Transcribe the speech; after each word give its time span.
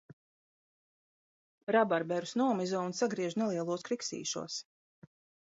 Rabarberus 1.75 2.33
nomizo 2.43 2.81
un 2.87 2.97
sagriež 3.01 3.37
nelielos 3.43 3.87
kriksīšos. 3.91 4.59